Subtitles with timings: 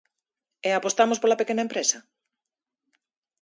[0.67, 1.97] ¿E apostamos pola pequena empresa?